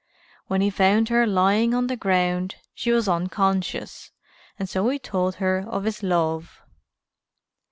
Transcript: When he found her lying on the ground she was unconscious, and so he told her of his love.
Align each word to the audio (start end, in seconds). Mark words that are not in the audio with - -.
When 0.47 0.61
he 0.61 0.71
found 0.71 1.09
her 1.09 1.27
lying 1.27 1.75
on 1.75 1.85
the 1.85 1.95
ground 1.95 2.55
she 2.73 2.91
was 2.91 3.07
unconscious, 3.07 4.09
and 4.57 4.67
so 4.67 4.89
he 4.89 4.97
told 4.97 5.35
her 5.35 5.63
of 5.69 5.83
his 5.83 6.01
love. 6.01 6.63